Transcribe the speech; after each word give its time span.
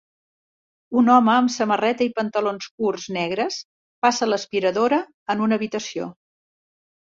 Un 1.01 1.11
home 1.15 1.29
amb 1.33 1.53
samarreta 1.55 2.03
i 2.07 2.13
pantalons 2.21 2.71
curts 2.81 3.05
negres 3.19 3.59
passa 4.07 4.31
l'aspiradora 4.33 5.03
en 5.37 5.47
una 5.51 5.63
habitació 5.63 6.11